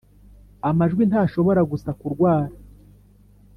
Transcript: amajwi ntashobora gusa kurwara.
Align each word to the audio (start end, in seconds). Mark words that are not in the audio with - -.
amajwi 0.69 1.03
ntashobora 1.09 1.61
gusa 1.71 1.89
kurwara. 1.99 2.55